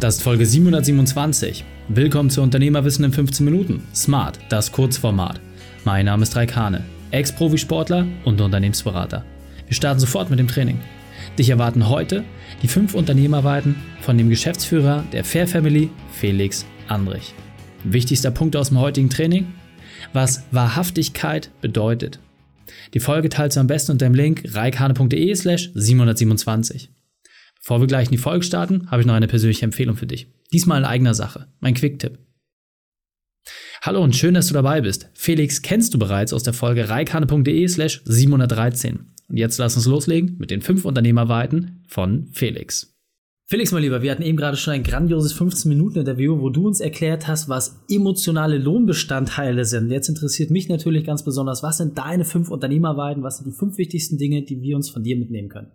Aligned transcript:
Das 0.00 0.16
ist 0.16 0.22
Folge 0.22 0.44
727. 0.44 1.64
Willkommen 1.88 2.28
zu 2.28 2.42
Unternehmerwissen 2.42 3.04
in 3.04 3.12
15 3.12 3.44
Minuten. 3.44 3.82
Smart, 3.94 4.38
das 4.48 4.72
Kurzformat. 4.72 5.40
Mein 5.84 6.06
Name 6.06 6.24
ist 6.24 6.36
Raikane, 6.36 6.84
Ex-Profisportler 7.10 8.06
und 8.24 8.40
Unternehmensberater. 8.40 9.24
Wir 9.66 9.74
starten 9.74 10.00
sofort 10.00 10.30
mit 10.30 10.38
dem 10.38 10.48
Training. 10.48 10.78
Dich 11.38 11.48
erwarten 11.48 11.88
heute 11.88 12.24
die 12.62 12.68
fünf 12.68 12.94
Unternehmerweiten 12.94 13.76
von 14.00 14.18
dem 14.18 14.28
Geschäftsführer 14.28 15.04
der 15.12 15.24
Fair 15.24 15.46
Family, 15.46 15.90
Felix 16.12 16.66
Andrich. 16.88 17.32
Wichtigster 17.84 18.30
Punkt 18.30 18.56
aus 18.56 18.68
dem 18.68 18.80
heutigen 18.80 19.10
Training? 19.10 19.54
Was 20.12 20.44
Wahrhaftigkeit 20.50 21.50
bedeutet. 21.60 22.18
Die 22.94 23.00
Folge 23.00 23.28
teilst 23.28 23.56
du 23.56 23.60
am 23.60 23.68
besten 23.68 23.92
unter 23.92 24.06
dem 24.06 24.14
Link 24.14 24.42
reikane.de 24.52 25.34
slash 25.34 25.70
727. 25.74 26.90
Bevor 27.64 27.80
wir 27.80 27.86
gleich 27.86 28.08
in 28.08 28.12
die 28.12 28.18
Folge 28.18 28.44
starten, 28.44 28.90
habe 28.90 29.00
ich 29.00 29.06
noch 29.06 29.14
eine 29.14 29.26
persönliche 29.26 29.64
Empfehlung 29.64 29.96
für 29.96 30.06
dich. 30.06 30.30
Diesmal 30.52 30.80
in 30.80 30.84
eigener 30.84 31.14
Sache, 31.14 31.48
mein 31.60 31.72
Quick-Tipp. 31.72 32.18
Hallo 33.80 34.02
und 34.04 34.14
schön, 34.14 34.34
dass 34.34 34.48
du 34.48 34.54
dabei 34.54 34.82
bist. 34.82 35.08
Felix 35.14 35.62
kennst 35.62 35.94
du 35.94 35.98
bereits 35.98 36.34
aus 36.34 36.42
der 36.42 36.52
Folge 36.52 36.90
reikane.de 36.90 37.66
slash 37.68 38.02
713. 38.04 39.06
Und 39.30 39.36
jetzt 39.38 39.56
lass 39.56 39.76
uns 39.76 39.86
loslegen 39.86 40.36
mit 40.38 40.50
den 40.50 40.60
fünf 40.60 40.84
Unternehmerweiten 40.84 41.82
von 41.88 42.28
Felix. 42.32 42.94
Felix, 43.46 43.72
mein 43.72 43.82
Lieber, 43.82 44.02
wir 44.02 44.10
hatten 44.10 44.22
eben 44.22 44.36
gerade 44.36 44.58
schon 44.58 44.74
ein 44.74 44.82
grandioses 44.82 45.34
15-Minuten-Interview, 45.34 46.38
wo 46.42 46.50
du 46.50 46.66
uns 46.66 46.80
erklärt 46.80 47.26
hast, 47.28 47.48
was 47.48 47.80
emotionale 47.88 48.58
Lohnbestandteile 48.58 49.64
sind. 49.64 49.90
Jetzt 49.90 50.10
interessiert 50.10 50.50
mich 50.50 50.68
natürlich 50.68 51.06
ganz 51.06 51.24
besonders, 51.24 51.62
was 51.62 51.78
sind 51.78 51.96
deine 51.96 52.26
fünf 52.26 52.50
Unternehmerweiten, 52.50 53.22
was 53.22 53.38
sind 53.38 53.46
die 53.46 53.56
fünf 53.56 53.78
wichtigsten 53.78 54.18
Dinge, 54.18 54.42
die 54.42 54.60
wir 54.60 54.76
uns 54.76 54.90
von 54.90 55.02
dir 55.02 55.16
mitnehmen 55.16 55.48
können? 55.48 55.70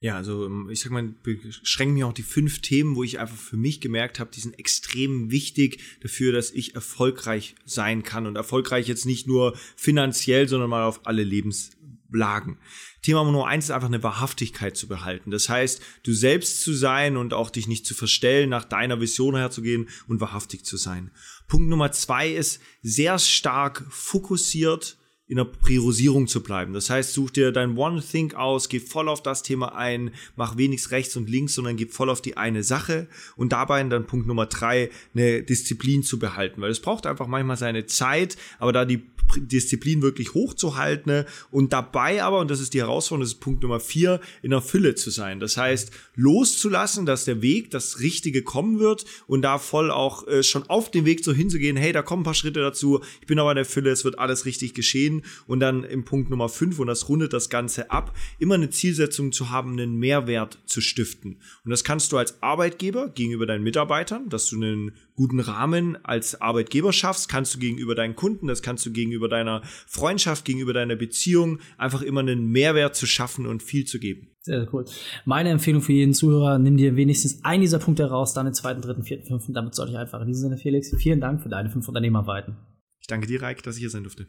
Ja, 0.00 0.16
also 0.16 0.44
ähm, 0.44 0.68
ich 0.70 0.80
sag 0.80 0.92
mal, 0.92 1.14
beschränke 1.22 1.94
mich 1.94 2.04
auch 2.04 2.12
die 2.12 2.22
fünf 2.22 2.60
Themen, 2.60 2.96
wo 2.96 3.02
ich 3.02 3.18
einfach 3.18 3.36
für 3.36 3.56
mich 3.56 3.80
gemerkt 3.80 4.20
habe, 4.20 4.30
die 4.32 4.40
sind 4.40 4.58
extrem 4.58 5.30
wichtig 5.30 5.80
dafür, 6.02 6.32
dass 6.32 6.50
ich 6.50 6.74
erfolgreich 6.74 7.54
sein 7.64 8.02
kann. 8.02 8.26
Und 8.26 8.36
erfolgreich 8.36 8.88
jetzt 8.88 9.06
nicht 9.06 9.26
nur 9.26 9.56
finanziell, 9.74 10.48
sondern 10.48 10.70
mal 10.70 10.84
auf 10.84 11.06
alle 11.06 11.24
Lebens 11.24 11.70
Lagen. 12.12 12.58
Thema 13.02 13.24
Nummer 13.24 13.46
eins 13.46 13.66
ist 13.66 13.70
einfach 13.70 13.88
eine 13.88 14.02
Wahrhaftigkeit 14.02 14.76
zu 14.76 14.88
behalten. 14.88 15.30
Das 15.30 15.48
heißt, 15.48 15.82
du 16.02 16.12
selbst 16.12 16.62
zu 16.62 16.72
sein 16.72 17.16
und 17.16 17.34
auch 17.34 17.50
dich 17.50 17.68
nicht 17.68 17.86
zu 17.86 17.94
verstellen, 17.94 18.48
nach 18.48 18.64
deiner 18.64 19.00
Vision 19.00 19.36
herzugehen 19.36 19.88
und 20.08 20.20
wahrhaftig 20.20 20.64
zu 20.64 20.76
sein. 20.76 21.10
Punkt 21.48 21.68
Nummer 21.68 21.92
zwei 21.92 22.30
ist 22.30 22.60
sehr 22.82 23.18
stark 23.18 23.84
fokussiert 23.90 24.98
in 25.28 25.36
der 25.36 25.44
Priorisierung 25.44 26.28
zu 26.28 26.42
bleiben. 26.42 26.72
Das 26.72 26.88
heißt, 26.88 27.12
such 27.12 27.30
dir 27.30 27.50
dein 27.50 27.76
One 27.76 28.00
Think 28.00 28.34
aus, 28.34 28.68
geh 28.68 28.78
voll 28.78 29.08
auf 29.08 29.22
das 29.22 29.42
Thema 29.42 29.74
ein, 29.74 30.12
mach 30.36 30.56
wenig 30.56 30.90
rechts 30.92 31.16
und 31.16 31.28
links, 31.28 31.54
sondern 31.54 31.76
geh 31.76 31.86
voll 31.86 32.10
auf 32.10 32.22
die 32.22 32.36
eine 32.36 32.62
Sache 32.62 33.08
und 33.36 33.52
dabei 33.52 33.82
dann 33.84 34.06
Punkt 34.06 34.28
Nummer 34.28 34.46
drei, 34.46 34.90
eine 35.14 35.42
Disziplin 35.42 36.04
zu 36.04 36.18
behalten, 36.18 36.60
weil 36.60 36.70
es 36.70 36.80
braucht 36.80 37.06
einfach 37.06 37.26
manchmal 37.26 37.56
seine 37.56 37.86
Zeit, 37.86 38.36
aber 38.58 38.72
da 38.72 38.84
die 38.84 39.02
Disziplin 39.36 40.02
wirklich 40.02 40.34
hochzuhalten 40.34 41.12
ne? 41.12 41.26
und 41.50 41.72
dabei 41.72 42.22
aber, 42.22 42.38
und 42.38 42.48
das 42.50 42.60
ist 42.60 42.74
die 42.74 42.80
Herausforderung, 42.80 43.22
das 43.22 43.32
ist 43.32 43.40
Punkt 43.40 43.62
Nummer 43.62 43.80
vier, 43.80 44.20
in 44.42 44.50
der 44.50 44.60
Fülle 44.60 44.94
zu 44.94 45.10
sein. 45.10 45.40
Das 45.40 45.56
heißt, 45.56 45.90
loszulassen, 46.14 47.06
dass 47.06 47.24
der 47.24 47.42
Weg, 47.42 47.72
das 47.72 47.98
Richtige 47.98 48.42
kommen 48.42 48.78
wird 48.78 49.04
und 49.26 49.42
da 49.42 49.58
voll 49.58 49.90
auch 49.90 50.26
äh, 50.28 50.44
schon 50.44 50.62
auf 50.68 50.90
dem 50.92 51.04
Weg 51.04 51.24
so 51.24 51.32
hinzugehen, 51.32 51.76
hey, 51.76 51.92
da 51.92 52.02
kommen 52.02 52.22
ein 52.22 52.24
paar 52.24 52.34
Schritte 52.34 52.60
dazu, 52.60 53.00
ich 53.20 53.26
bin 53.26 53.40
aber 53.40 53.50
in 53.50 53.56
der 53.56 53.64
Fülle, 53.64 53.90
es 53.90 54.04
wird 54.04 54.20
alles 54.20 54.44
richtig 54.44 54.74
geschehen 54.74 55.15
und 55.46 55.60
dann 55.60 55.84
im 55.84 56.04
Punkt 56.04 56.30
Nummer 56.30 56.48
fünf, 56.48 56.78
und 56.78 56.86
das 56.86 57.08
rundet 57.08 57.32
das 57.32 57.50
Ganze 57.50 57.90
ab, 57.90 58.14
immer 58.38 58.54
eine 58.54 58.70
Zielsetzung 58.70 59.32
zu 59.32 59.50
haben, 59.50 59.72
einen 59.72 59.96
Mehrwert 59.96 60.58
zu 60.66 60.80
stiften. 60.80 61.40
Und 61.64 61.70
das 61.70 61.84
kannst 61.84 62.12
du 62.12 62.18
als 62.18 62.42
Arbeitgeber 62.42 63.08
gegenüber 63.08 63.46
deinen 63.46 63.64
Mitarbeitern, 63.64 64.28
dass 64.28 64.48
du 64.48 64.56
einen 64.56 64.92
guten 65.14 65.40
Rahmen 65.40 65.96
als 66.04 66.40
Arbeitgeber 66.40 66.92
schaffst, 66.92 67.28
kannst 67.28 67.54
du 67.54 67.58
gegenüber 67.58 67.94
deinen 67.94 68.16
Kunden, 68.16 68.46
das 68.46 68.62
kannst 68.62 68.84
du 68.86 68.92
gegenüber 68.92 69.28
deiner 69.28 69.62
Freundschaft, 69.86 70.44
gegenüber 70.44 70.72
deiner 70.72 70.96
Beziehung, 70.96 71.58
einfach 71.78 72.02
immer 72.02 72.20
einen 72.20 72.50
Mehrwert 72.50 72.96
zu 72.96 73.06
schaffen 73.06 73.46
und 73.46 73.62
viel 73.62 73.84
zu 73.86 73.98
geben. 73.98 74.28
Sehr, 74.46 74.60
sehr 74.60 74.74
cool. 74.74 74.84
Meine 75.24 75.50
Empfehlung 75.50 75.82
für 75.82 75.92
jeden 75.92 76.14
Zuhörer, 76.14 76.60
nimm 76.60 76.76
dir 76.76 76.94
wenigstens 76.94 77.44
einen 77.44 77.62
dieser 77.62 77.80
Punkte 77.80 78.04
heraus, 78.04 78.32
dann 78.32 78.46
den 78.46 78.54
zweiten, 78.54 78.80
dritten, 78.80 79.02
vierten, 79.02 79.26
fünften, 79.26 79.54
damit 79.54 79.74
sollte 79.74 79.92
ich 79.92 79.98
einfach. 79.98 80.20
In 80.20 80.28
diesem 80.28 80.42
Sinne, 80.42 80.56
Felix, 80.56 80.94
vielen 80.96 81.20
Dank 81.20 81.42
für 81.42 81.48
deine 81.48 81.68
fünf 81.68 81.88
Unternehmerweiten. 81.88 82.56
Ich 83.00 83.08
danke 83.08 83.26
dir, 83.26 83.42
Reik, 83.42 83.64
dass 83.64 83.74
ich 83.74 83.80
hier 83.80 83.90
sein 83.90 84.04
durfte. 84.04 84.28